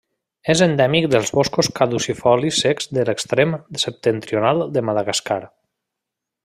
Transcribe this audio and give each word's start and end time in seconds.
És 0.51 0.61
endèmic 0.65 1.07
dels 1.15 1.31
boscos 1.39 1.69
caducifolis 1.81 2.63
secs 2.65 2.89
de 2.99 3.05
l'extrem 3.11 3.55
septentrional 3.85 4.67
de 4.79 4.87
Madagascar. 4.91 5.43